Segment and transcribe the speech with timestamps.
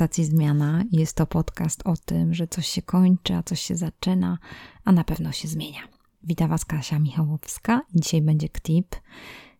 [0.00, 0.84] stacji Zmiana.
[0.92, 4.38] Jest to podcast o tym, że coś się kończy, a coś się zaczyna,
[4.84, 5.80] a na pewno się zmienia.
[6.22, 8.96] Witam Was Kasia Michałowska dzisiaj będzie KTIP.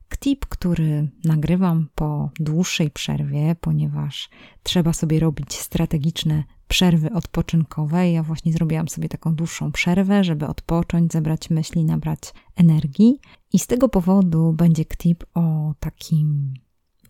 [0.08, 4.30] KTIP, który nagrywam po dłuższej przerwie, ponieważ
[4.62, 8.10] trzeba sobie robić strategiczne przerwy odpoczynkowe.
[8.12, 12.20] Ja właśnie zrobiłam sobie taką dłuższą przerwę, żeby odpocząć, zebrać myśli, nabrać
[12.56, 13.20] energii.
[13.52, 16.54] I z tego powodu będzie KTIP o takim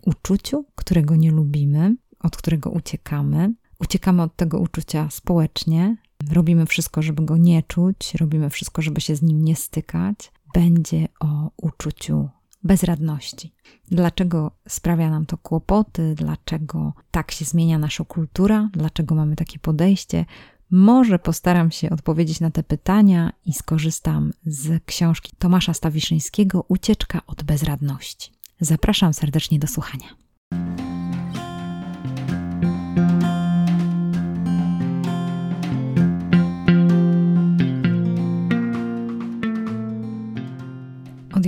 [0.06, 3.54] uczuciu, którego nie lubimy, od którego uciekamy.
[3.78, 5.96] Uciekamy od tego uczucia społecznie,
[6.32, 10.32] robimy wszystko, żeby go nie czuć, robimy wszystko, żeby się z nim nie stykać.
[10.54, 12.28] Będzie o uczuciu
[12.62, 13.52] bezradności.
[13.90, 20.24] Dlaczego sprawia nam to kłopoty, dlaczego tak się zmienia nasza kultura, dlaczego mamy takie podejście.
[20.70, 27.42] Może postaram się odpowiedzieć na te pytania i skorzystam z książki Tomasza Stawiszyńskiego Ucieczka od
[27.42, 28.32] bezradności.
[28.60, 30.06] Zapraszam serdecznie do słuchania.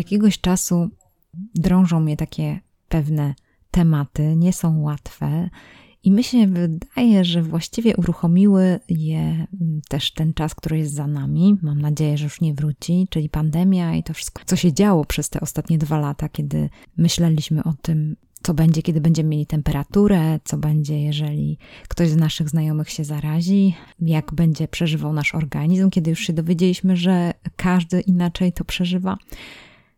[0.03, 0.91] Jakiegoś czasu
[1.55, 3.35] drążą mnie takie pewne
[3.71, 5.51] tematy, nie są łatwe.
[6.05, 11.07] I mi się wydaje, że właściwie uruchomiły je mm, też ten czas, który jest za
[11.07, 11.57] nami.
[11.63, 15.31] Mam nadzieję, że już nie wróci, czyli pandemia i to wszystko, co się działo przez
[15.31, 20.59] te ostatnie dwa lata, kiedy myśleliśmy o tym, co będzie, kiedy będziemy mieli temperaturę, co
[20.59, 21.59] będzie, jeżeli
[21.89, 26.97] ktoś z naszych znajomych się zarazi, jak będzie przeżywał nasz organizm, kiedy już się dowiedzieliśmy,
[26.97, 29.17] że każdy inaczej to przeżywa.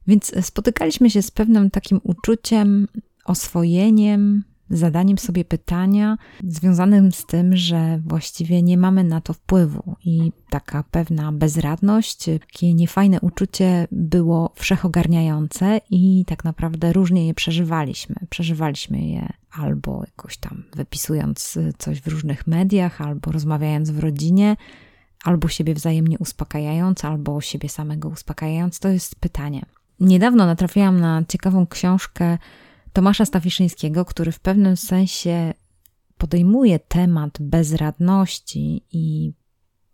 [0.07, 2.89] Więc spotykaliśmy się z pewnym takim uczuciem,
[3.25, 6.17] oswojeniem, zadaniem sobie pytania
[6.49, 12.75] związanym z tym, że właściwie nie mamy na to wpływu i taka pewna bezradność, takie
[12.75, 18.17] niefajne uczucie było wszechogarniające i tak naprawdę różnie je przeżywaliśmy.
[18.31, 24.57] Przeżywaliśmy je albo jakoś tam wypisując coś w różnych mediach, albo rozmawiając w rodzinie,
[25.25, 28.79] albo siebie wzajemnie uspokajając, albo siebie samego uspokajając.
[28.79, 29.67] To jest pytanie.
[30.01, 32.39] Niedawno natrafiłam na ciekawą książkę
[32.93, 35.55] Tomasza Stawiszyńskiego, który w pewnym sensie
[36.19, 39.33] podejmuje temat bezradności i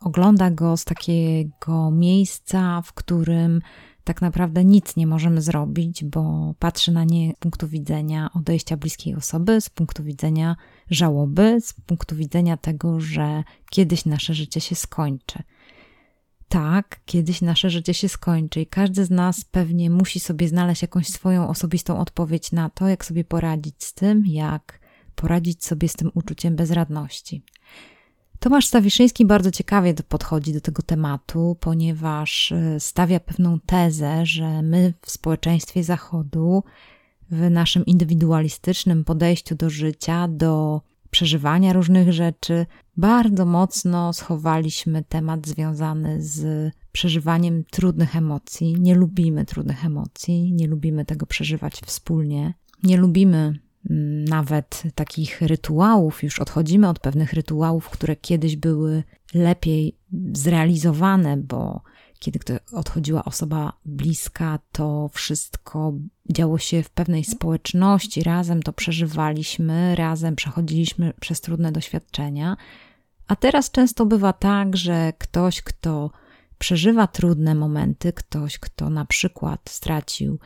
[0.00, 3.60] ogląda go z takiego miejsca, w którym
[4.05, 9.15] tak naprawdę nic nie możemy zrobić, bo patrzy na nie z punktu widzenia odejścia bliskiej
[9.15, 10.56] osoby, z punktu widzenia
[10.91, 15.43] żałoby, z punktu widzenia tego, że kiedyś nasze życie się skończy
[16.50, 21.09] tak, kiedyś nasze życie się skończy i każdy z nas pewnie musi sobie znaleźć jakąś
[21.09, 24.81] swoją osobistą odpowiedź na to, jak sobie poradzić z tym, jak
[25.15, 27.43] poradzić sobie z tym uczuciem bezradności.
[28.41, 34.94] Tomasz Stawiszyński bardzo ciekawie podchodzi do tego tematu, ponieważ e, stawia pewną tezę, że my
[35.03, 36.62] w społeczeństwie Zachodu,
[37.31, 42.66] w naszym indywidualistycznym podejściu do życia, do przeżywania różnych rzeczy,
[42.97, 48.81] bardzo mocno schowaliśmy temat związany z przeżywaniem trudnych emocji.
[48.81, 53.59] Nie lubimy trudnych emocji, nie lubimy tego przeżywać wspólnie, nie lubimy
[53.91, 59.03] mm, nawet takich rytuałów, już odchodzimy od pewnych rytuałów, które kiedyś były
[59.34, 59.97] lepiej
[60.32, 61.82] zrealizowane, bo
[62.20, 62.38] kiedy
[62.72, 65.92] odchodziła osoba bliska, to wszystko
[66.31, 72.56] działo się w pewnej społeczności, razem to przeżywaliśmy, razem przechodziliśmy przez trudne doświadczenia.
[73.26, 76.10] A teraz często bywa tak, że ktoś, kto
[76.59, 80.38] przeżywa trudne momenty, ktoś, kto na przykład stracił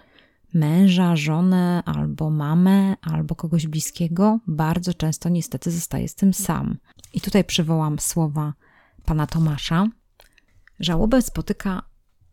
[0.55, 6.77] męża, żonę, albo mamę, albo kogoś bliskiego, bardzo często niestety zostaje z tym sam.
[7.13, 8.55] I tutaj przywołam słowa
[9.05, 9.89] pana Tomasza,
[10.81, 11.83] Żałobę spotyka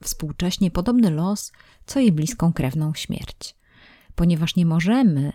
[0.04, 1.52] współcześnie podobny los,
[1.86, 3.56] co jej bliską krewną śmierć.
[4.16, 5.32] Ponieważ nie możemy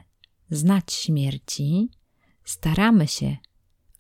[0.51, 1.91] znać śmierci,
[2.45, 3.37] staramy się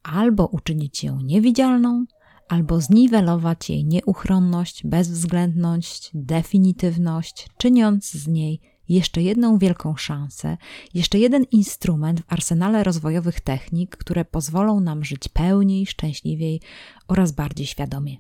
[0.03, 2.05] albo uczynić ją niewidzialną,
[2.49, 10.57] albo zniwelować jej nieuchronność, bezwzględność, definitywność, czyniąc z niej jeszcze jedną wielką szansę,
[10.95, 16.61] jeszcze jeden instrument w arsenale rozwojowych technik, które pozwolą nam żyć pełniej, szczęśliwiej
[17.09, 18.17] oraz bardziej świadomie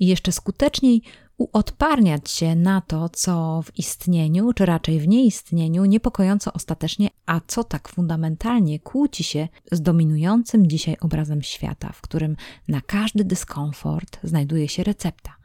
[0.00, 1.02] i jeszcze skuteczniej
[1.38, 7.64] uodparniać się na to, co w istnieniu, czy raczej w nieistnieniu, niepokojąco ostatecznie, a co
[7.64, 12.36] tak fundamentalnie kłóci się z dominującym dzisiaj obrazem świata, w którym
[12.68, 15.36] na każdy dyskomfort znajduje się recepta,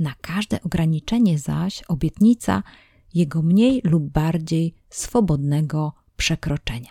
[0.00, 2.62] na każde ograniczenie zaś obietnica
[3.14, 6.90] jego mniej lub bardziej swobodnego przekroczenia.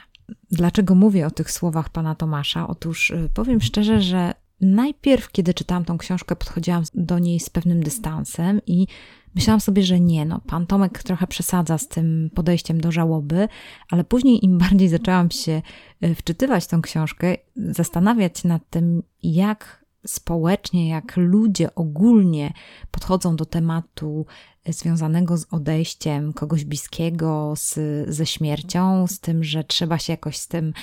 [0.51, 2.67] Dlaczego mówię o tych słowach pana Tomasza?
[2.67, 7.83] Otóż y, powiem szczerze, że najpierw, kiedy czytałam tą książkę, podchodziłam do niej z pewnym
[7.83, 8.87] dystansem i
[9.35, 13.47] myślałam sobie, że nie, no, pan Tomek trochę przesadza z tym podejściem do żałoby,
[13.89, 15.61] ale później im bardziej zaczęłam się
[16.01, 22.53] e, wczytywać tą książkę, zastanawiać nad tym, jak społecznie, jak ludzie ogólnie
[22.91, 24.25] podchodzą do tematu
[24.65, 30.47] związanego z odejściem kogoś bliskiego, z, ze śmiercią, z tym, że trzeba się jakoś z
[30.47, 30.73] tym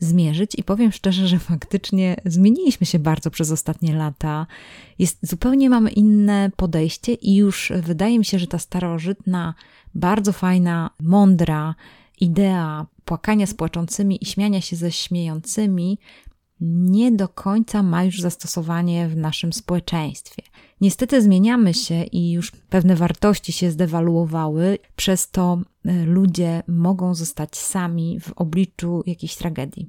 [0.00, 0.54] zmierzyć.
[0.54, 4.46] I powiem szczerze, że faktycznie zmieniliśmy się bardzo przez ostatnie lata.
[4.98, 9.54] Jest, zupełnie mamy inne podejście, i już wydaje mi się, że ta starożytna,
[9.94, 11.74] bardzo fajna, mądra
[12.20, 15.98] idea płakania z płaczącymi i śmiania się ze śmiejącymi
[16.60, 20.42] nie do końca ma już zastosowanie w naszym społeczeństwie.
[20.80, 27.56] Niestety zmieniamy się i już pewne wartości się zdewaluowały, przez to e, ludzie mogą zostać
[27.56, 29.88] sami w obliczu jakiejś tragedii.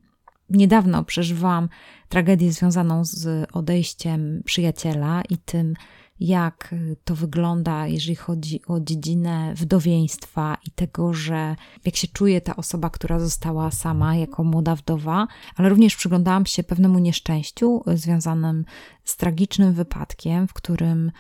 [0.50, 1.70] Niedawno przeżywałam
[2.10, 5.74] tragedię związaną z odejściem przyjaciela i tym,
[6.22, 12.56] jak to wygląda, jeżeli chodzi o dziedzinę wdowieństwa i tego, że jak się czuje ta
[12.56, 18.66] osoba, która została sama jako młoda wdowa, ale również przyglądałam się pewnemu nieszczęściu związanym
[19.04, 21.12] z tragicznym wypadkiem, w którym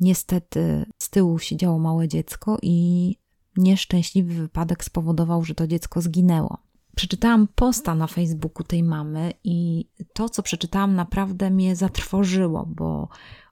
[0.00, 3.16] niestety z tyłu siedziało małe dziecko i
[3.56, 6.58] nieszczęśliwy wypadek spowodował, że to dziecko zginęło.
[6.96, 13.08] Przeczytałam posta na Facebooku tej mamy i to, co przeczytałam, naprawdę mnie zatrwożyło, bo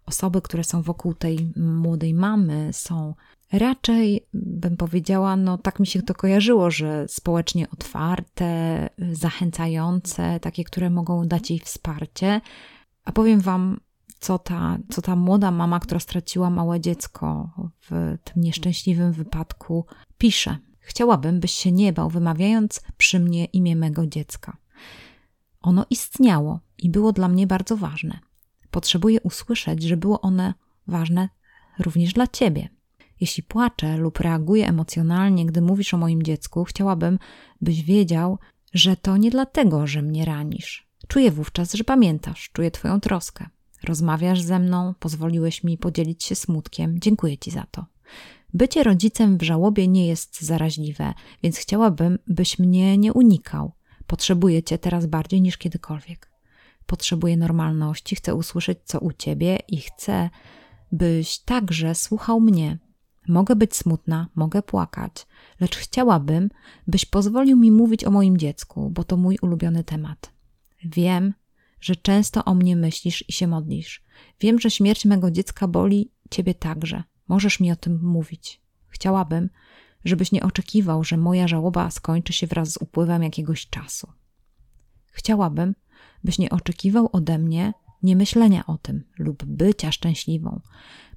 [0.07, 3.15] osoby, które są wokół tej młodej mamy, są
[3.53, 10.91] raczej, bym powiedziała, no tak mi się to kojarzyło, że społecznie otwarte, zachęcające, takie, które
[10.91, 12.41] mogą dać jej wsparcie.
[13.05, 13.81] A powiem Wam,
[14.21, 17.51] co ta, co ta młoda mama, która straciła małe dziecko
[17.81, 19.87] w tym nieszczęśliwym wypadku,
[20.19, 20.57] pisze.
[20.81, 24.57] Chciałabym, byś się nie bał, wymawiając przy mnie imię mego dziecka.
[25.61, 28.30] Ono istniało i było dla mnie bardzo ważne.
[28.71, 30.55] Potrzebuję usłyszeć, że było one
[30.87, 31.29] ważne
[31.79, 32.69] również dla ciebie.
[33.21, 37.19] Jeśli płaczę lub reaguję emocjonalnie, gdy mówisz o moim dziecku, chciałabym,
[37.61, 38.39] byś wiedział,
[38.75, 40.87] że to nie dlatego, że mnie ranisz.
[41.09, 43.49] Czuję wówczas, że pamiętasz, czuję Twoją troskę.
[43.85, 47.01] Rozmawiasz ze mną, pozwoliłeś mi podzielić się smutkiem.
[47.01, 47.87] Dziękuję Ci za to.
[48.55, 53.73] Bycie rodzicem w żałobie nie jest zaraźliwe, więc chciałabym, byś mnie nie unikał.
[54.07, 56.30] Potrzebuję Cię teraz bardziej niż kiedykolwiek.
[56.91, 60.31] Potrzebuję normalności, chcę usłyszeć, co u ciebie i chcę,
[60.93, 62.79] byś także słuchał mnie.
[63.29, 65.27] Mogę być smutna, mogę płakać,
[65.61, 66.51] lecz chciałabym,
[66.87, 70.33] byś pozwolił mi mówić o moim dziecku, bo to mój ulubiony temat.
[70.85, 71.35] Wiem,
[71.81, 74.05] że często o mnie myślisz i się modlisz.
[74.41, 77.03] Wiem, że śmierć mego dziecka boli ciebie także.
[77.29, 78.61] Możesz mi o tym mówić.
[78.89, 79.51] Chciałabym,
[80.05, 84.13] żebyś nie oczekiwał, że moja żałoba skończy się wraz z upływem jakiegoś czasu.
[85.13, 85.75] Chciałabym,
[86.25, 87.73] byś nie oczekiwał ode mnie
[88.03, 90.61] nie myślenia o tym lub bycia szczęśliwą,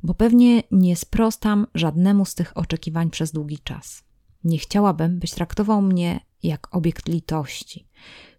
[0.04, 4.04] bo pewnie nie sprostam żadnemu z tych oczekiwań przez długi czas.
[4.44, 7.88] Nie chciałabym, byś traktował mnie jak obiekt litości.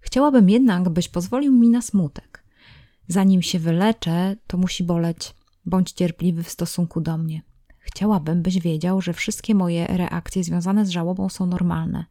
[0.00, 2.44] Chciałabym jednak, byś pozwolił mi na smutek.
[3.08, 5.34] Zanim się wyleczę, to musi boleć.
[5.66, 7.42] Bądź cierpliwy w stosunku do mnie.
[7.84, 12.04] Chciałabym, byś wiedział, że wszystkie moje reakcje związane z żałobą są normalne.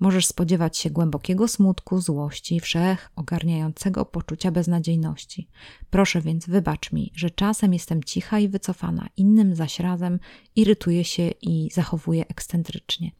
[0.00, 5.48] Możesz spodziewać się głębokiego smutku, złości, wszech ogarniającego poczucia beznadziejności.
[5.90, 10.18] Proszę więc wybacz mi, że czasem jestem cicha i wycofana, innym zaś razem
[10.56, 13.10] irytuję się i zachowuję ekscentrycznie.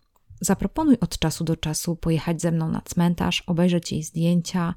[0.40, 4.74] Zaproponuj od czasu do czasu pojechać ze mną na cmentarz, obejrzeć jej zdjęcia.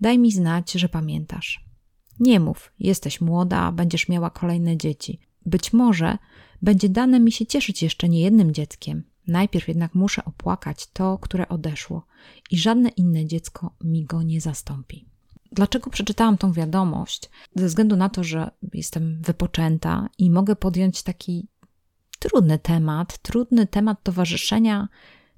[0.00, 1.64] Daj mi znać, że pamiętasz.
[2.20, 5.20] Nie mów, jesteś młoda, będziesz miała kolejne dzieci.
[5.46, 6.18] Być może
[6.62, 9.02] będzie dane mi się cieszyć jeszcze nie jednym dzieckiem.
[9.26, 12.06] Najpierw jednak muszę opłakać to, które odeszło,
[12.50, 15.06] i żadne inne dziecko mi go nie zastąpi.
[15.52, 17.30] Dlaczego przeczytałam tą wiadomość?
[17.54, 21.48] Ze względu na to, że jestem wypoczęta i mogę podjąć taki
[22.18, 24.88] trudny temat, trudny temat towarzyszenia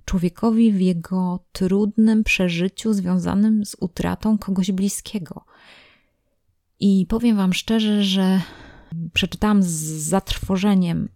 [0.04, 5.44] człowiekowi w jego trudnym przeżyciu związanym z utratą kogoś bliskiego.
[6.80, 8.40] I powiem Wam szczerze, że
[9.12, 11.08] Przeczytałam z zatrwożeniem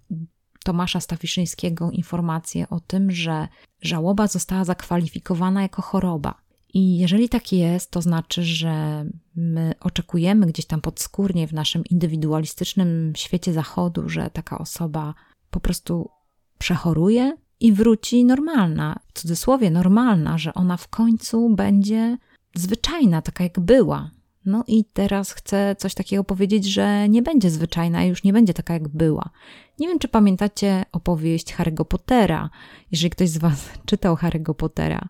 [0.64, 3.48] Tomasza Stafiszyńskiego informację o tym, że
[3.82, 6.34] żałoba została zakwalifikowana jako choroba.
[6.74, 9.04] I jeżeli tak jest, to znaczy, że
[9.36, 15.14] my oczekujemy gdzieś tam podskórnie w naszym indywidualistycznym świecie zachodu, że taka osoba
[15.50, 16.10] po prostu
[16.58, 22.18] przechoruje i wróci normalna, w cudzysłowie normalna, że ona w końcu będzie
[22.54, 24.10] zwyczajna, taka jak była,
[24.46, 28.74] no i teraz chcę coś takiego powiedzieć, że nie będzie zwyczajna, już nie będzie taka
[28.74, 29.30] jak była.
[29.78, 32.50] Nie wiem, czy pamiętacie opowieść Harry'ego Pottera.
[32.92, 35.08] Jeżeli ktoś z Was czytał Harry'ego Pottera,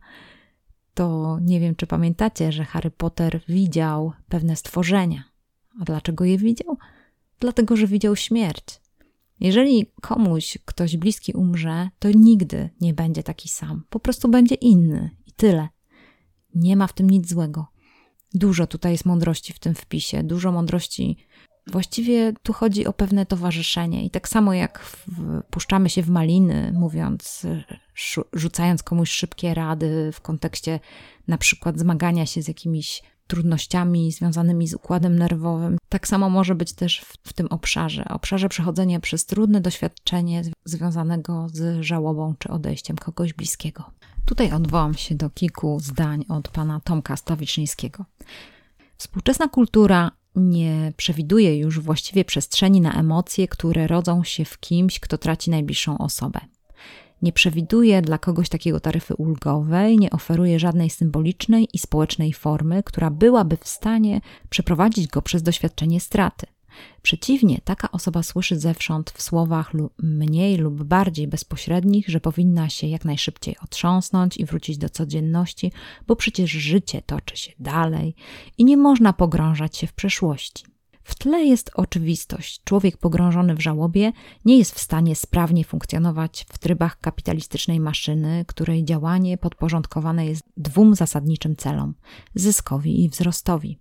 [0.94, 5.24] to nie wiem, czy pamiętacie, że Harry Potter widział pewne stworzenia.
[5.80, 6.76] A dlaczego je widział?
[7.40, 8.80] Dlatego, że widział śmierć.
[9.40, 13.84] Jeżeli komuś ktoś bliski umrze, to nigdy nie będzie taki sam.
[13.90, 15.68] Po prostu będzie inny i tyle.
[16.54, 17.66] Nie ma w tym nic złego.
[18.34, 21.16] Dużo tutaj jest mądrości w tym wpisie, dużo mądrości.
[21.66, 24.04] Właściwie tu chodzi o pewne towarzyszenie.
[24.04, 24.96] I tak samo jak
[25.50, 27.46] puszczamy się w maliny, mówiąc,
[28.32, 30.80] rzucając komuś szybkie rady w kontekście
[31.28, 35.78] na przykład zmagania się z jakimiś trudnościami związanymi z układem nerwowym.
[35.88, 41.46] Tak samo może być też w, w, tym obszarze, obszarze przechodzenia przez trudne doświadczenie związanego
[41.52, 43.90] z żałobą czy odejściem kogoś bliskiego.
[44.24, 48.04] Tutaj odwołam się do kilku zdań od pana Tomka Stawiczyńskiego.
[48.96, 55.18] Współczesna kultura nie przewiduje już właściwie przestrzeni na emocje, które rodzą się w kimś, kto
[55.18, 56.40] traci najbliższą osobę.
[57.22, 63.10] Nie przewiduje dla kogoś takiego taryfy ulgowej, nie oferuje żadnej symbolicznej i społecznej formy, która
[63.10, 66.46] byłaby w stanie przeprowadzić go przez doświadczenie straty.
[67.02, 73.04] Przeciwnie, taka osoba słyszy zewsząd w słowach mniej lub bardziej bezpośrednich, że powinna się jak
[73.04, 75.72] najszybciej otrząsnąć i wrócić do codzienności,
[76.06, 78.14] bo przecież życie toczy się dalej
[78.58, 80.64] i nie można pogrążać się w przeszłości.
[81.04, 82.60] W tle jest oczywistość.
[82.64, 84.12] Człowiek pogrążony w żałobie
[84.44, 90.94] nie jest w stanie sprawnie funkcjonować w trybach kapitalistycznej maszyny, której działanie podporządkowane jest dwóm
[90.94, 91.94] zasadniczym celom
[92.34, 93.78] zyskowi i wzrostowi.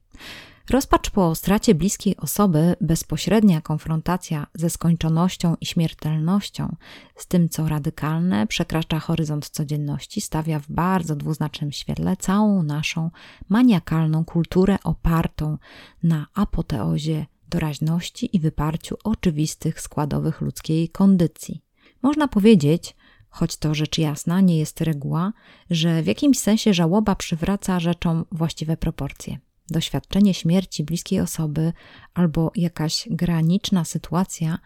[0.69, 6.75] Rozpacz po stracie bliskiej osoby, bezpośrednia konfrontacja ze skończonością i śmiertelnością,
[7.15, 13.11] z tym co radykalne, przekracza horyzont codzienności, stawia w bardzo dwuznacznym świetle całą naszą
[13.49, 15.57] maniakalną kulturę opartą
[16.03, 21.61] na apoteozie doraźności i wyparciu oczywistych składowych ludzkiej kondycji.
[22.01, 22.95] Można powiedzieć,
[23.29, 25.33] choć to rzecz jasna, nie jest reguła,
[25.69, 29.37] że w jakimś sensie żałoba przywraca rzeczom właściwe proporcje
[29.69, 31.73] doświadczenie śmierci bliskiej osoby
[32.13, 34.59] albo jakaś graniczna sytuacja,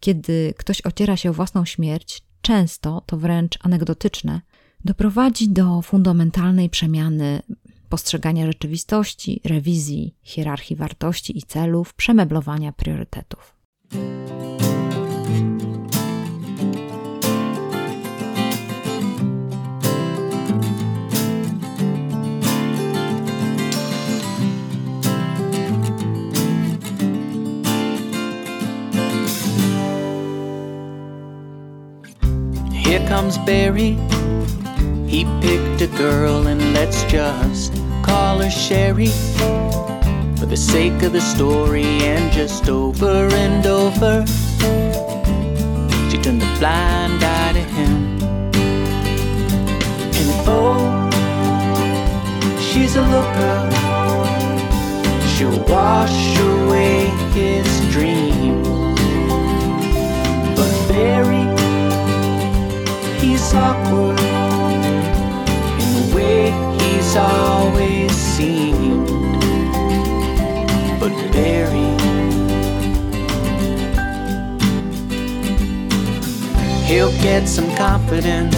[0.00, 4.40] kiedy ktoś ociera się o własną śmierć, często to wręcz anegdotyczne,
[4.84, 7.42] doprowadzi do fundamentalnej przemiany
[7.88, 13.56] postrzegania rzeczywistości, rewizji hierarchii wartości i celów, przemeblowania priorytetów.
[32.84, 33.96] Here comes Barry.
[35.06, 37.72] He picked a girl, and let's just
[38.02, 39.12] call her Sherry.
[40.36, 44.26] For the sake of the story, and just over and over,
[46.10, 48.18] she turned a blind eye to him.
[50.18, 51.10] And oh,
[52.60, 53.70] she's a looker.
[55.34, 58.68] She'll wash away his dreams.
[60.56, 61.51] But Barry
[63.54, 64.18] awkward
[65.80, 69.06] in the way he's always seemed.
[70.98, 71.92] But Barry,
[76.86, 78.56] he'll get some confidence,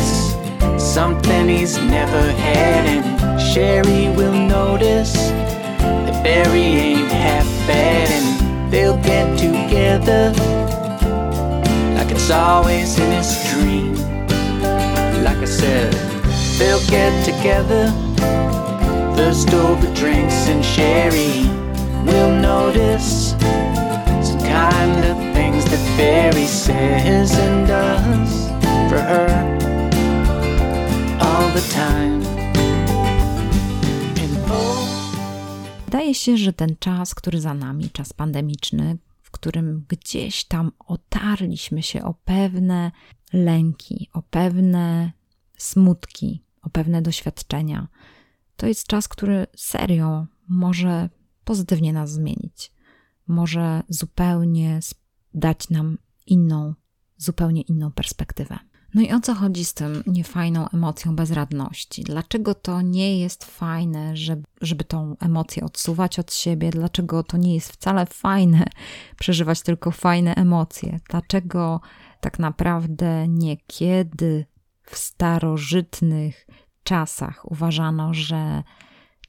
[0.78, 9.02] something he's never had, and Sherry will notice that Barry ain't half bad, and they'll
[9.02, 10.32] get together
[11.94, 14.03] like it's always in his dream like
[15.44, 15.92] I said,
[16.58, 17.92] they'll get together,
[19.14, 21.44] thirst over drinks and sherry.
[22.06, 23.36] We'll notice
[24.24, 28.48] some kind of things that Barry says and does
[28.88, 29.28] for her
[31.20, 32.24] all the time.
[35.84, 41.82] Wydaje się, że ten czas, który za nami, czas pandemiczny, w którym gdzieś tam otarliśmy
[41.82, 42.90] się o pewne
[43.32, 45.12] lęki, o pewne
[45.58, 47.88] smutki, o pewne doświadczenia.
[48.56, 51.08] To jest czas, który serio może
[51.44, 52.72] pozytywnie nas zmienić.
[53.26, 54.80] Może zupełnie
[55.34, 56.74] dać nam inną,
[57.16, 58.58] zupełnie inną perspektywę.
[58.94, 62.02] No i o co chodzi z tym niefajną emocją bezradności?
[62.02, 66.70] Dlaczego to nie jest fajne, żeby, żeby tą emocję odsuwać od siebie?
[66.70, 68.64] Dlaczego to nie jest wcale fajne
[69.20, 71.00] przeżywać tylko fajne emocje?
[71.10, 71.80] Dlaczego
[72.20, 74.46] tak naprawdę niekiedy
[74.84, 76.46] w starożytnych
[76.82, 78.62] czasach uważano, że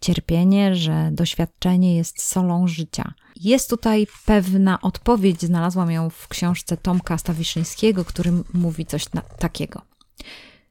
[0.01, 3.13] cierpienie, że doświadczenie jest solą życia.
[3.35, 9.05] Jest tutaj pewna odpowiedź, znalazłam ją w książce Tomka Stawiszyńskiego, który mówi coś
[9.39, 9.81] takiego.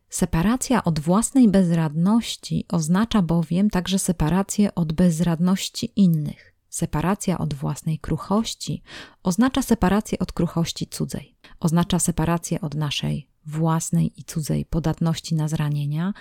[0.09, 6.55] Separacja od własnej bezradności oznacza bowiem także separację od bezradności innych.
[6.69, 8.83] Separacja od własnej kruchości
[9.23, 16.15] oznacza separację od kruchości cudzej, oznacza separację od naszej własnej i cudzej podatności na zranienia,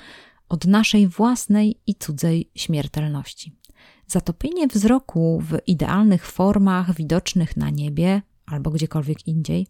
[0.49, 3.55] od naszej własnej i cudzej śmiertelności.
[4.07, 9.67] Zatopienie wzroku w idealnych formach widocznych na niebie albo gdziekolwiek indziej,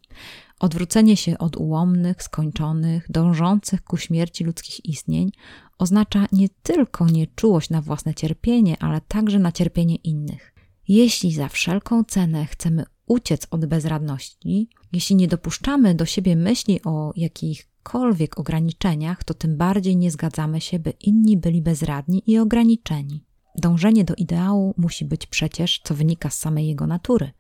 [0.60, 5.32] odwrócenie się od ułomnych, skończonych, dążących ku śmierci ludzkich istnień
[5.78, 10.54] oznacza nie tylko nieczułość na własne cierpienie, ale także na cierpienie innych.
[10.88, 17.14] Jeśli za wszelką cenę chcemy uciec od bezradności, jeśli nie dopuszczamy do siebie myśli o
[17.16, 23.24] jakichkolwiek ograniczeniach, to tym bardziej nie zgadzamy się, by inni byli bezradni i ograniczeni.
[23.56, 27.32] Dążenie do ideału musi być przecież, co wynika z samej jego natury,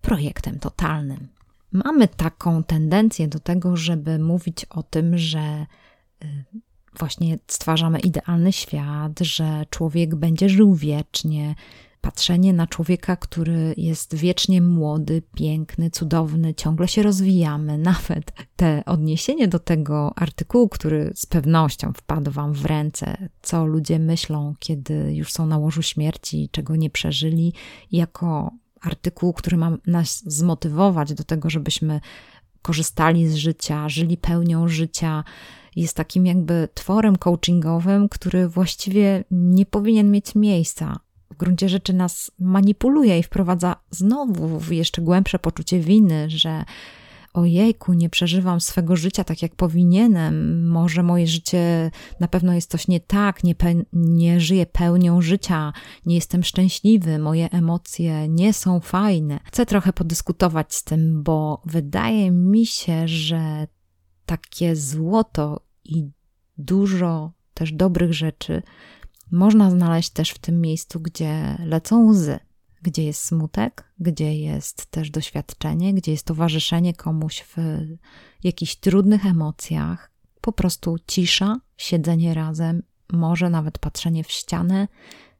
[0.00, 1.28] projektem totalnym.
[1.72, 5.66] Mamy taką tendencję do tego, żeby mówić o tym, że
[6.24, 6.44] y,
[6.98, 11.54] właśnie stwarzamy idealny świat, że człowiek będzie żył wiecznie.
[12.04, 17.78] Patrzenie na człowieka, który jest wiecznie młody, piękny, cudowny, ciągle się rozwijamy.
[17.92, 23.98] Nawet te odniesienie do tego artykułu, który z pewnością wpadł Wam w ręce, co ludzie
[23.98, 27.52] myślą, kiedy już są na łożu śmierci, czego nie przeżyli,
[27.92, 32.00] jako artykuł, który ma nas zmotywować do tego, żebyśmy
[32.62, 35.24] korzystali z życia, żyli pełnią życia,
[35.76, 41.00] jest takim jakby tworem coachingowym, który właściwie nie powinien mieć miejsca.
[41.34, 46.64] W gruncie rzeczy nas manipuluje i wprowadza znowu w jeszcze głębsze poczucie winy, że
[47.32, 52.88] ojejku, nie przeżywam swego życia tak, jak powinienem, może moje życie na pewno jest coś
[52.88, 55.72] nie tak, nie, pe- nie żyję pełnią życia,
[56.06, 59.40] nie jestem szczęśliwy, moje emocje nie są fajne.
[59.44, 63.66] Chcę trochę podyskutować z tym, bo wydaje mi się, że
[64.26, 66.10] takie złoto i
[66.58, 68.62] dużo też dobrych rzeczy
[69.34, 72.38] można znaleźć też w tym miejscu, gdzie lecą łzy
[72.84, 77.56] gdzie jest smutek, gdzie jest też doświadczenie, gdzie jest towarzyszenie komuś w
[78.44, 84.88] jakichś trudnych emocjach, po prostu cisza, siedzenie razem, może nawet patrzenie w ścianę,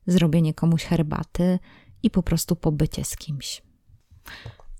[0.07, 1.59] zrobienie komuś herbaty
[2.02, 3.62] i po prostu pobycie z kimś.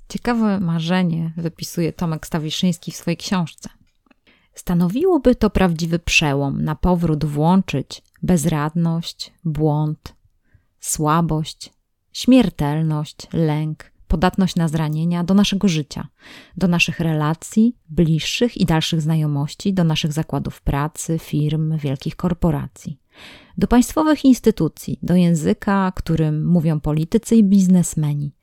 [0.09, 3.69] Ciekawe marzenie wypisuje Tomek Stawiszyński w swojej książce.
[4.55, 10.15] Stanowiłoby to prawdziwy przełom na powrót włączyć bezradność, błąd,
[10.81, 11.73] słabość,
[12.13, 16.09] śmiertelność, lęk, podatność na zranienia do naszego życia,
[16.57, 22.99] do naszych relacji, bliższych i dalszych znajomości, do naszych zakładów pracy, firm, wielkich korporacji,
[23.59, 28.35] do państwowych instytucji, do języka, którym mówią politycy i biznesmeni,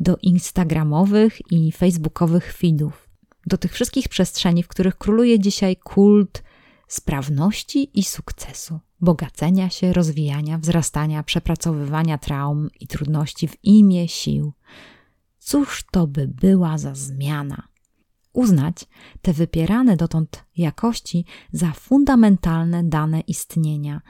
[0.00, 3.08] do instagramowych i facebookowych feedów,
[3.46, 6.42] do tych wszystkich przestrzeni, w których króluje dzisiaj kult
[6.94, 14.52] sprawności i sukcesu, bogacenia się, rozwijania, wzrastania, przepracowywania traum i trudności w imię sił.
[15.38, 17.68] Cóż to by była za zmiana?
[18.32, 18.84] Uznać
[19.22, 24.00] te wypierane dotąd jakości za fundamentalne dane istnienia,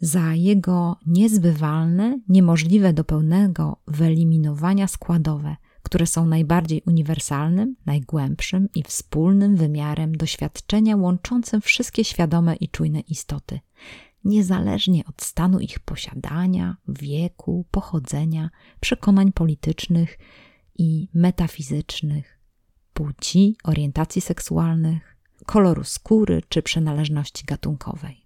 [0.00, 9.56] za jego niezbywalne, niemożliwe do pełnego wyeliminowania składowe– które są najbardziej uniwersalnym, najgłębszym i wspólnym
[9.56, 13.60] wymiarem doświadczenia łączącym wszystkie świadome i czujne istoty,
[14.24, 20.18] niezależnie od stanu ich posiadania, wieku, pochodzenia, przekonań politycznych
[20.78, 22.40] i metafizycznych,
[22.94, 25.16] płci, orientacji seksualnych,
[25.46, 28.19] koloru skóry czy przynależności gatunkowej.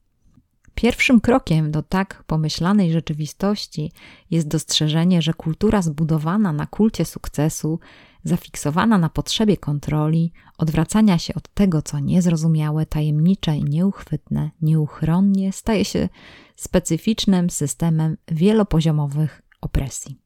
[0.75, 3.93] Pierwszym krokiem do tak pomyślanej rzeczywistości
[4.31, 7.79] jest dostrzeżenie, że kultura zbudowana na kulcie sukcesu,
[8.25, 15.85] zafiksowana na potrzebie kontroli, odwracania się od tego, co niezrozumiałe, tajemnicze i nieuchwytne, nieuchronnie staje
[15.85, 16.09] się
[16.57, 20.19] specyficznym systemem wielopoziomowych opresji.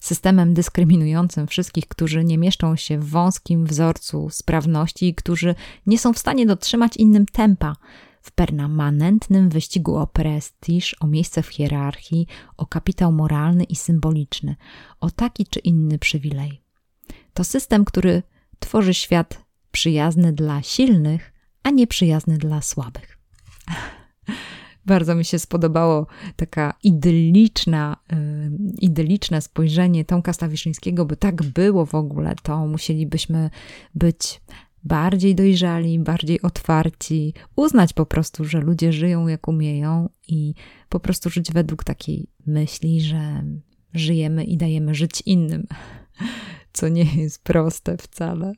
[0.00, 5.54] Systemem dyskryminującym wszystkich, którzy nie mieszczą się w wąskim wzorcu sprawności i którzy
[5.86, 7.76] nie są w stanie dotrzymać innym tempa,
[8.22, 14.56] w permanentnym wyścigu o prestiż, o miejsce w hierarchii, o kapitał moralny i symboliczny,
[15.00, 16.62] o taki czy inny przywilej.
[17.34, 18.22] To system, który
[18.58, 21.32] tworzy świat przyjazny dla silnych,
[21.62, 23.18] a nieprzyjazny dla słabych.
[24.86, 26.06] Bardzo mi się spodobało
[26.36, 28.16] taka idyliczna, yy,
[28.80, 33.50] idyliczne spojrzenie Tomka Stawiszyńskiego, by tak było w ogóle, to musielibyśmy
[33.94, 34.40] być
[34.84, 40.54] bardziej dojrzali, bardziej otwarci, uznać po prostu, że ludzie żyją jak umieją i
[40.88, 43.44] po prostu żyć według takiej myśli, że
[43.94, 45.66] żyjemy i dajemy żyć innym,
[46.72, 48.52] co nie jest proste wcale.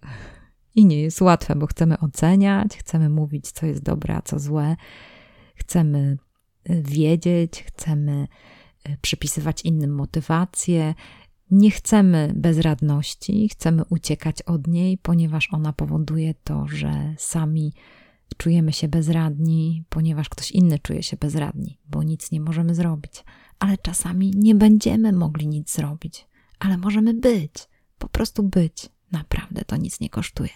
[0.74, 4.76] I nie jest łatwe, bo chcemy oceniać, chcemy mówić, co jest dobre, a co złe,
[5.54, 6.18] chcemy
[6.70, 8.26] y, wiedzieć, chcemy
[8.88, 10.94] y, przypisywać innym motywacje,
[11.50, 17.72] Nie chcemy bezradności, chcemy uciekać od niej, ponieważ ona powoduje to, że sami
[18.36, 23.24] czujemy się bezradni, ponieważ ktoś inny czuje się bezradni, bo nic nie możemy zrobić.
[23.58, 26.28] Ale czasami nie będziemy mogli nic zrobić,
[26.58, 28.88] ale możemy być, po prostu być.
[29.12, 30.50] Naprawdę to nic nie kosztuje.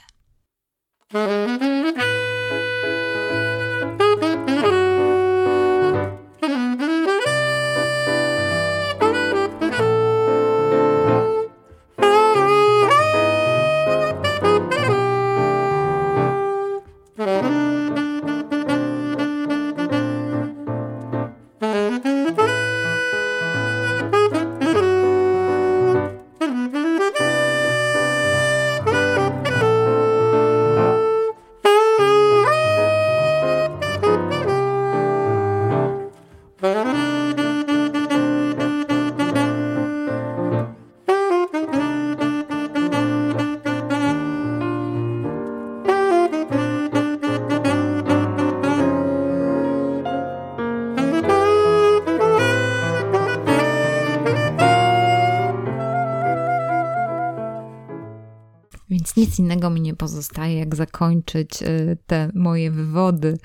[59.18, 63.38] Nic innego mi nie pozostaje, jak zakończyć y, te moje wywody,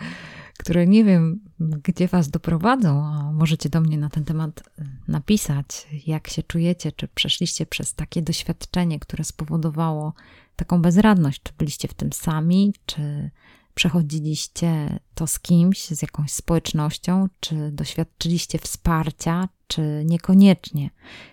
[0.58, 3.04] które nie wiem, gdzie Was doprowadzą.
[3.34, 8.22] Możecie do mnie na ten temat y, napisać, jak się czujecie, czy przeszliście przez takie
[8.22, 10.14] doświadczenie, które spowodowało
[10.56, 13.30] taką bezradność, czy byliście w tym sami, czy
[13.76, 20.90] przechodziliście to z kimś, z jakąś społecznością, czy doświadczyliście wsparcia, czy niekoniecznie.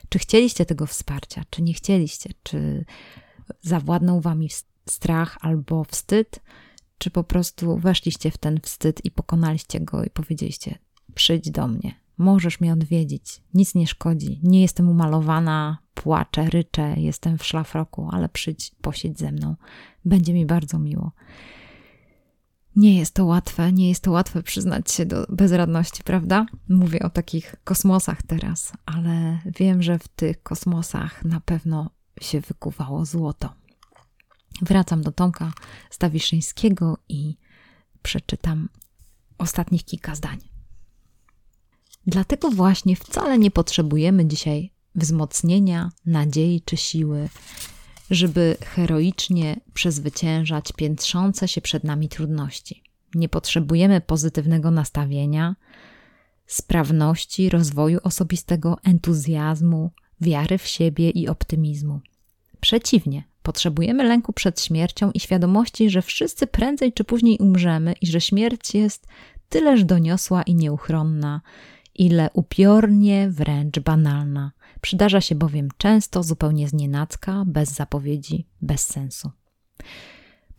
[0.08, 2.84] Czy chcieliście tego wsparcia, czy nie chcieliście, czy
[3.60, 4.48] zawładnął wami
[4.88, 6.40] strach albo wstyd,
[6.98, 10.78] czy po prostu weszliście w ten wstyd i pokonaliście go i powiedzieliście:
[11.14, 17.38] Przyjdź do mnie, możesz mnie odwiedzić, nic nie szkodzi, nie jestem umalowana, płaczę, ryczę, jestem
[17.38, 19.56] w szlafroku, ale przyjdź, posiedź ze mną,
[20.04, 21.12] będzie mi bardzo miło.
[22.76, 26.46] Nie jest to łatwe, nie jest to łatwe przyznać się do bezradności, prawda?
[26.68, 33.04] Mówię o takich kosmosach teraz, ale wiem, że w tych kosmosach na pewno się wykuwało
[33.04, 33.54] złoto.
[34.62, 35.52] Wracam do Tomka
[35.90, 37.36] Stawiszyńskiego i
[38.02, 38.68] przeczytam
[39.38, 40.38] ostatnich kilka zdań.
[42.06, 47.28] Dlatego właśnie wcale nie potrzebujemy dzisiaj wzmocnienia, nadziei czy siły,
[48.10, 52.82] żeby heroicznie przezwyciężać piętrzące się przed nami trudności.
[53.14, 55.56] Nie potrzebujemy pozytywnego nastawienia,
[56.46, 62.00] sprawności, rozwoju osobistego, entuzjazmu, wiary w siebie i optymizmu.
[62.60, 68.20] Przeciwnie, potrzebujemy lęku przed śmiercią i świadomości, że wszyscy prędzej czy później umrzemy i że
[68.20, 69.06] śmierć jest
[69.48, 71.40] tyleż doniosła i nieuchronna,
[71.94, 74.52] ile upiornie wręcz banalna.
[74.80, 79.30] Przydarza się bowiem często, zupełnie znienacka, bez zapowiedzi, bez sensu.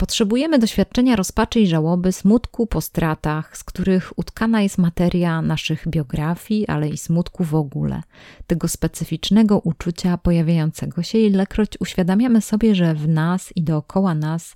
[0.01, 6.67] Potrzebujemy doświadczenia rozpaczy i żałoby, smutku po stratach, z których utkana jest materia naszych biografii,
[6.67, 8.03] ale i smutku w ogóle,
[8.47, 14.55] tego specyficznego uczucia pojawiającego się, ilekroć uświadamiamy sobie, że w nas i dookoła nas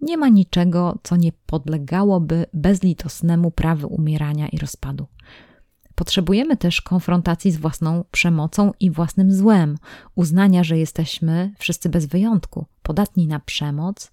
[0.00, 5.06] nie ma niczego, co nie podlegałoby bezlitosnemu prawu umierania i rozpadu.
[5.94, 9.78] Potrzebujemy też konfrontacji z własną przemocą i własnym złem,
[10.14, 14.12] uznania, że jesteśmy wszyscy bez wyjątku podatni na przemoc,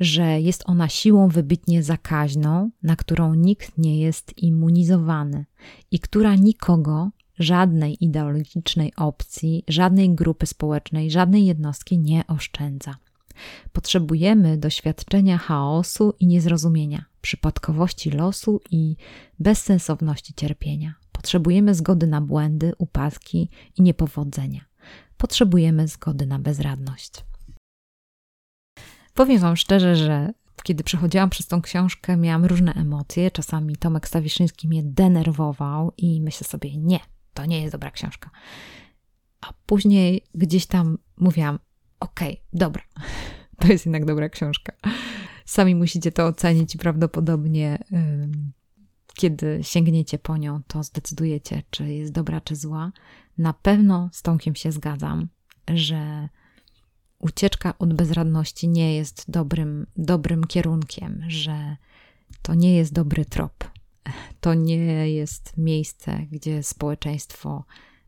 [0.00, 5.44] że jest ona siłą wybitnie zakaźną, na którą nikt nie jest immunizowany
[5.90, 12.96] i która nikogo, żadnej ideologicznej opcji, żadnej grupy społecznej, żadnej jednostki nie oszczędza.
[13.72, 18.96] Potrzebujemy doświadczenia chaosu i niezrozumienia, przypadkowości losu i
[19.38, 20.94] bezsensowności cierpienia.
[21.12, 24.60] Potrzebujemy zgody na błędy, upadki i niepowodzenia.
[25.16, 27.24] Potrzebujemy zgody na bezradność.
[29.20, 33.30] Powiem Wam szczerze, że kiedy przechodziłam przez tą książkę, miałam różne emocje.
[33.30, 37.00] Czasami Tomek Stawiszyński mnie denerwował i myślę sobie, nie,
[37.34, 38.30] to nie jest dobra książka.
[39.40, 41.58] A później gdzieś tam mówiłam,
[42.00, 42.82] okej, okay, dobra,
[43.60, 44.72] to jest jednak dobra książka.
[45.44, 47.78] Sami musicie to ocenić i prawdopodobnie,
[49.14, 52.92] kiedy sięgniecie po nią, to zdecydujecie, czy jest dobra, czy zła.
[53.38, 55.28] Na pewno z Tomkiem się zgadzam,
[55.68, 56.28] że
[57.20, 61.76] ucieczka od bezradności nie jest dobrym, dobrym kierunkiem, że
[62.42, 63.70] to nie jest dobry trop.
[64.40, 67.64] To nie jest miejsce, gdzie społeczeństwo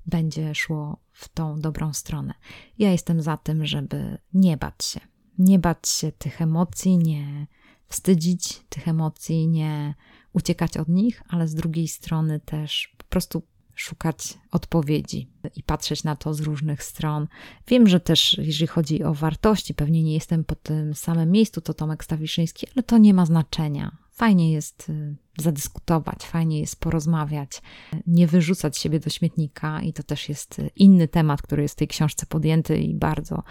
[0.07, 2.35] będzie szło w tą dobrą stronę.
[2.79, 5.01] Ja jestem za tym, żeby nie bać się.
[5.38, 7.46] Nie bać się tych emocji, nie
[7.88, 9.94] wstydzić tych emocji, nie
[10.33, 13.42] uciekać od nich, ale z drugiej strony też po prostu
[13.75, 17.29] szukać odpowiedzi i patrzeć na to z różnych stron.
[17.69, 21.75] Wiem, że też jeżeli chodzi o wartości, pewnie nie jestem po tym samym miejscu, to
[21.75, 23.97] Tomek Stawiszyński, ale to nie ma znaczenia.
[24.11, 27.63] Fajnie jest y, zadyskutować, fajnie jest porozmawiać,
[28.07, 31.89] nie wyrzucać siebie do śmietnika i to też jest inny temat, który jest w tej
[31.89, 33.43] książce podjęty i bardzo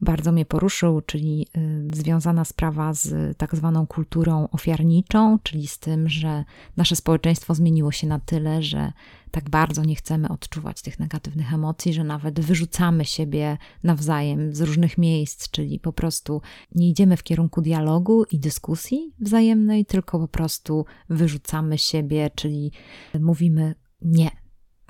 [0.00, 6.08] bardzo mnie poruszył, czyli y, związana sprawa z tak zwaną kulturą ofiarniczą, czyli z tym,
[6.08, 6.44] że
[6.76, 8.92] nasze społeczeństwo zmieniło się na tyle, że
[9.30, 14.98] tak bardzo nie chcemy odczuwać tych negatywnych emocji, że nawet wyrzucamy siebie nawzajem z różnych
[14.98, 16.42] miejsc, czyli po prostu
[16.74, 22.72] nie idziemy w kierunku dialogu i dyskusji wzajemnej, tylko po prostu wyrzucamy siebie, czyli
[23.20, 24.30] mówimy nie.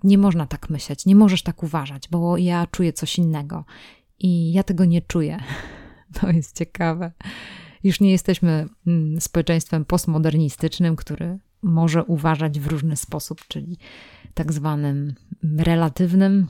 [0.04, 3.64] Nie można tak myśleć, nie możesz tak uważać, bo ja czuję coś innego.
[4.20, 5.38] I ja tego nie czuję.
[6.20, 7.12] To jest ciekawe.
[7.84, 13.78] Już nie jesteśmy mm, społeczeństwem postmodernistycznym, który może uważać w różny sposób, czyli
[14.34, 15.14] tak zwanym
[15.58, 16.48] relatywnym,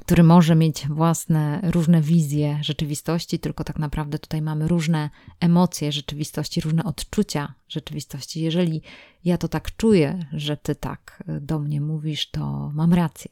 [0.00, 6.60] który może mieć własne różne wizje rzeczywistości, tylko tak naprawdę tutaj mamy różne emocje rzeczywistości,
[6.60, 8.42] różne odczucia rzeczywistości.
[8.42, 8.82] Jeżeli
[9.24, 13.30] ja to tak czuję, że ty tak do mnie mówisz, to mam rację.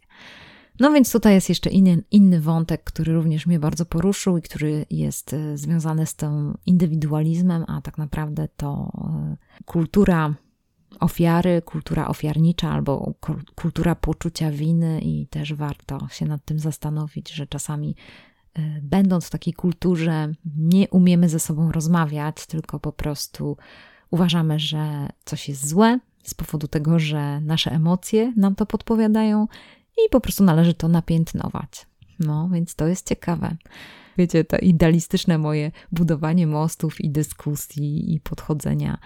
[0.80, 4.86] No więc tutaj jest jeszcze inny, inny wątek, który również mnie bardzo poruszył i który
[4.90, 10.34] jest e, związany z tym indywidualizmem, a tak naprawdę to e, kultura
[11.00, 13.14] ofiary, kultura ofiarnicza albo
[13.54, 17.96] kultura poczucia winy i też warto się nad tym zastanowić, że czasami
[18.54, 23.56] e, będąc w takiej kulturze nie umiemy ze sobą rozmawiać, tylko po prostu
[24.10, 29.46] uważamy, że coś jest złe z powodu tego, że nasze emocje nam to podpowiadają
[29.98, 31.86] i po prostu należy to napiętnować.
[32.18, 33.56] No, więc to jest ciekawe.
[34.18, 38.98] Wiecie, to idealistyczne moje budowanie mostów i dyskusji i podchodzenia,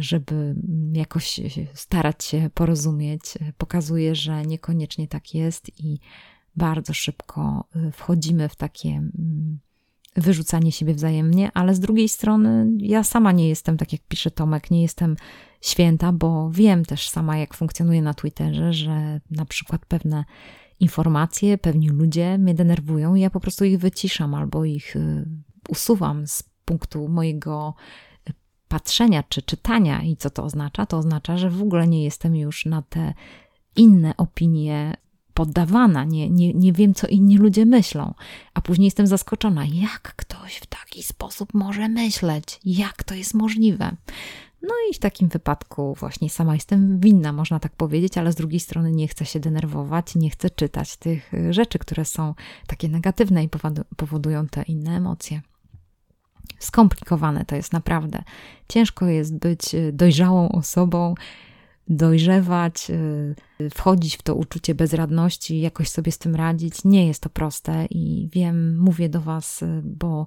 [0.00, 0.54] żeby
[0.92, 1.40] jakoś
[1.74, 3.22] starać się porozumieć,
[3.58, 5.98] pokazuje, że niekoniecznie tak jest i
[6.56, 9.58] bardzo szybko wchodzimy w takie mm,
[10.16, 14.70] wyrzucanie siebie wzajemnie, ale z drugiej strony ja sama nie jestem, tak jak pisze Tomek,
[14.70, 15.16] nie jestem
[15.60, 20.24] święta, bo wiem też sama, jak funkcjonuje na Twitterze, że na przykład pewne
[20.80, 25.26] informacje, pewni ludzie mnie denerwują i ja po prostu ich wyciszam albo ich y,
[25.68, 27.74] usuwam z punktu mojego
[28.68, 30.02] patrzenia czy czytania.
[30.02, 30.86] I co to oznacza?
[30.86, 33.14] To oznacza, że w ogóle nie jestem już na te
[33.76, 34.96] inne opinie
[35.34, 38.14] poddawana, nie, nie, nie wiem, co inni ludzie myślą,
[38.54, 43.96] a później jestem zaskoczona, jak ktoś w taki sposób może myśleć, jak to jest możliwe.
[44.62, 48.60] No i w takim wypadku właśnie sama jestem winna, można tak powiedzieć, ale z drugiej
[48.60, 52.34] strony nie chcę się denerwować, nie chcę czytać tych rzeczy, które są
[52.66, 53.48] takie negatywne i
[53.96, 55.40] powodują te inne emocje.
[56.58, 58.22] Skomplikowane to jest naprawdę.
[58.68, 61.14] Ciężko jest być dojrzałą osobą,
[61.88, 62.90] dojrzewać,
[63.60, 66.84] y, wchodzić w to uczucie bezradności, jakoś sobie z tym radzić.
[66.84, 70.26] Nie jest to proste i wiem, mówię do Was, y, bo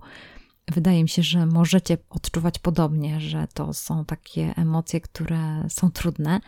[0.71, 6.39] wydaje mi się, że możecie odczuwać podobnie, że to są takie emocje, które są trudne.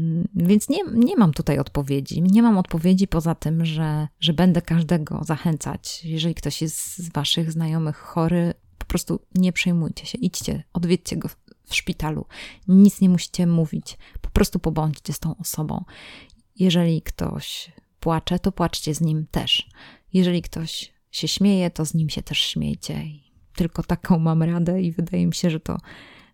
[0.00, 2.22] Mm, więc nie, nie mam tutaj odpowiedzi.
[2.22, 6.04] Nie mam odpowiedzi poza tym, że, że będę każdego zachęcać.
[6.04, 10.18] Jeżeli ktoś jest z Waszych znajomych chory, po prostu nie przejmujcie się.
[10.18, 11.28] Idźcie, odwiedźcie go
[11.70, 12.26] w szpitalu.
[12.68, 15.84] Nic nie musicie mówić, po prostu pobądźcie z tą osobą.
[16.56, 19.68] Jeżeli ktoś płacze, to płaczcie z nim też.
[20.12, 23.02] Jeżeli ktoś się śmieje, to z nim się też śmiejcie.
[23.54, 25.78] tylko taką mam radę i wydaje mi się, że to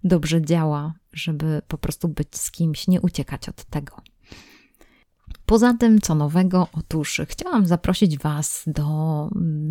[0.05, 3.97] dobrze działa, żeby po prostu być z kimś, nie uciekać od tego.
[5.47, 6.69] Poza tym, co nowego?
[6.73, 9.29] Otóż chciałam zaprosić Was do,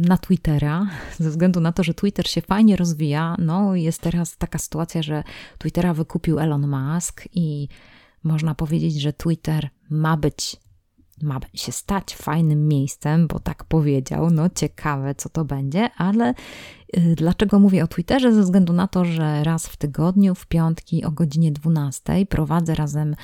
[0.08, 0.88] na Twittera,
[1.20, 3.36] ze względu na to, że Twitter się fajnie rozwija.
[3.40, 5.24] No, jest teraz taka sytuacja, że
[5.58, 7.68] Twittera wykupił Elon Musk i
[8.24, 10.58] można powiedzieć, że Twitter ma być,
[11.22, 14.30] ma się stać fajnym miejscem, bo tak powiedział.
[14.32, 16.34] No, ciekawe, co to będzie, ale
[16.98, 18.34] y, dlaczego mówię o Twitterze?
[18.34, 23.16] Ze względu na to, że raz w tygodniu, w piątki o godzinie 12 prowadzę razem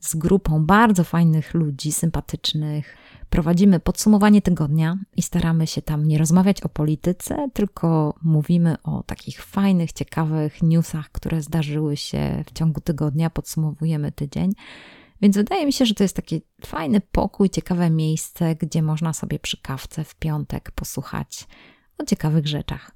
[0.00, 2.96] z grupą bardzo fajnych ludzi, sympatycznych.
[3.30, 9.42] Prowadzimy podsumowanie tygodnia i staramy się tam nie rozmawiać o polityce, tylko mówimy o takich
[9.42, 13.30] fajnych, ciekawych newsach, które zdarzyły się w ciągu tygodnia.
[13.30, 14.52] Podsumowujemy tydzień.
[15.22, 19.38] Więc wydaje mi się, że to jest taki fajny pokój, ciekawe miejsce, gdzie można sobie
[19.38, 21.46] przy kawce w piątek posłuchać
[21.98, 22.90] o ciekawych rzeczach.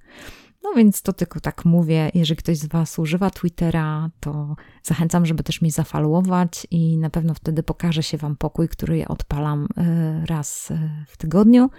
[0.64, 2.10] No więc to tylko tak mówię.
[2.14, 7.34] Jeżeli ktoś z Was używa Twittera, to zachęcam, żeby też mnie zafollowować i na pewno
[7.34, 11.70] wtedy pokaże się Wam pokój, który ja odpalam e, raz e, w tygodniu.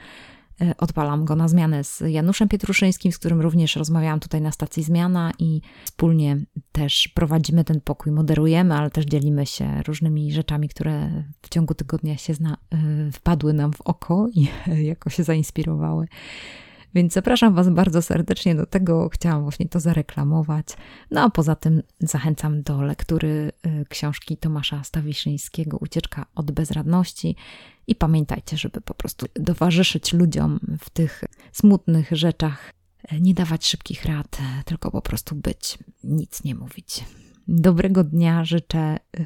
[0.62, 4.84] E, odpalam go na zmianę z Januszem Pietruszyńskim, z którym również rozmawiałam tutaj na stacji
[4.84, 6.38] Zmiana i wspólnie
[6.71, 12.17] też prowadzimy ten pokój, moderujemy, ale też dzielimy się różnymi rzeczami, które w ciągu tygodnia
[12.17, 12.58] się zna,
[13.13, 14.48] wpadły nam w oko i
[14.91, 16.08] jako się zainspirowały.
[16.96, 19.10] Więc zapraszam Was bardzo serdecznie do tego.
[19.10, 20.68] Chciałam właśnie to zareklamować.
[21.12, 27.36] No a poza tym zachęcam do lektury y, książki Tomasza Stawiszyńskiego Ucieczka od bezradności.
[27.88, 32.74] I pamiętajcie, żeby po prostu towarzyszyć ludziom w tych smutnych rzeczach,
[33.22, 37.04] nie dawać szybkich rad, tylko po prostu być, nic nie mówić.
[37.48, 39.26] Dobrego dnia życzę, y,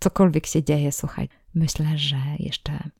[0.00, 1.28] cokolwiek się dzieje, słuchaj.
[1.54, 2.90] Myślę, że jeszcze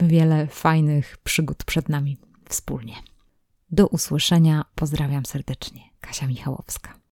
[0.00, 2.16] wiele fajnych przygód przed nami
[2.48, 2.94] wspólnie.
[3.70, 4.64] Do usłyszenia.
[4.74, 5.80] Pozdrawiam serdecznie.
[6.00, 7.04] Kasia Michałowska.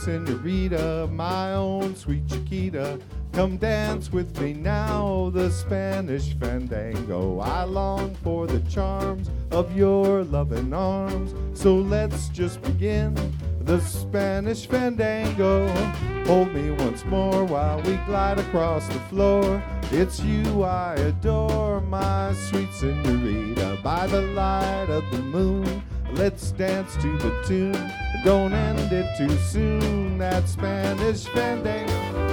[0.00, 2.96] senorita, my own sweet Chiquita.
[3.32, 7.38] Come dance with me now, the Spanish fandango.
[7.40, 11.34] I long for the charms of your loving arms.
[11.58, 13.14] So let's just begin
[13.60, 15.68] the Spanish fandango.
[16.26, 19.62] Hold me once more while we glide across the floor.
[19.92, 23.78] It's you I adore, my sweet senorita.
[23.82, 27.92] By the light of the moon, let's dance to the tune.
[28.24, 32.29] Don't end it too soon, that Spanish fandango.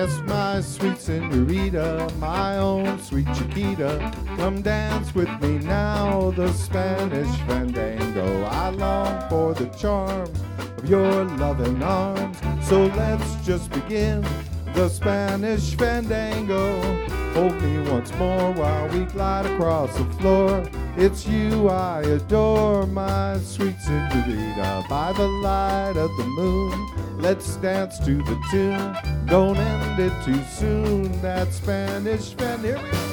[0.00, 7.28] Yes, my sweet senorita, my own sweet Chiquita, come dance with me now, the Spanish
[7.40, 8.44] fandango.
[8.44, 14.26] I long for the charm of your loving arms, so let's just begin
[14.72, 16.80] the Spanish fandango.
[17.34, 20.66] Hold me once more while we glide across the floor.
[21.02, 27.16] It's you I adore, my sweet senorita, by the light of the moon.
[27.16, 29.24] Let's dance to the tune.
[29.24, 31.22] Don't end it too soon.
[31.22, 32.60] That Spanish fan.
[32.60, 33.09] Here we go.